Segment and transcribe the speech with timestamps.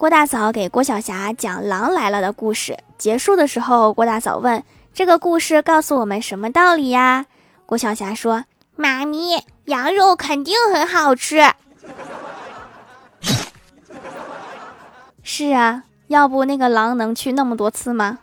[0.00, 2.78] 郭大嫂给郭晓霞讲狼来了的故事。
[2.96, 7.26] 结束的时候郭大嫂问这个故事告诉我们什么道理呀？
[7.66, 11.42] 郭晓霞说妈咪羊肉肯定很好吃。
[15.22, 18.20] 是啊要不那个狼能去那么多次吗？